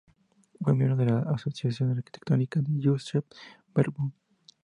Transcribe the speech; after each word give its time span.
Fue 0.59 0.73
miembro 0.73 0.97
de 0.97 1.05
la 1.11 1.19
asociación 1.31 1.91
arquitectónica 1.95 2.59
Deutscher 2.65 3.23
Werkbund. 3.75 4.11